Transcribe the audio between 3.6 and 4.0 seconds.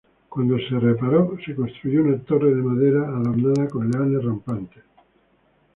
con